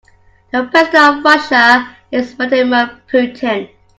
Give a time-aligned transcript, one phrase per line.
[0.51, 3.69] The president of Russia is Vladimir Putin.